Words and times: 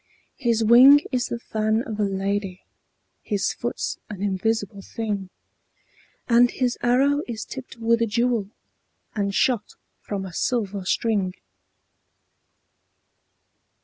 His 0.39 0.63
wing 0.63 1.01
is 1.11 1.27
the 1.27 1.37
fan 1.37 1.83
of 1.83 1.99
a 1.99 2.03
lady, 2.05 2.63
His 3.21 3.53
foot's 3.53 3.99
an 4.09 4.23
invisible 4.23 4.81
thing, 4.81 5.29
And 6.27 6.49
his 6.49 6.75
arrow 6.81 7.21
is 7.27 7.45
tipped 7.45 7.77
with 7.77 8.01
a 8.01 8.07
jewel, 8.07 8.49
And 9.13 9.35
shot 9.35 9.75
from 9.99 10.25
a 10.25 10.33
silver 10.33 10.85
string. 10.85 11.35